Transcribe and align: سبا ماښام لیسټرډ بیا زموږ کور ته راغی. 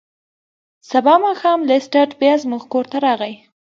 سبا 0.89 1.13
ماښام 1.25 1.59
لیسټرډ 1.69 2.11
بیا 2.21 2.33
زموږ 2.43 2.63
کور 2.73 2.85
ته 2.91 2.97
راغی. 3.05 3.35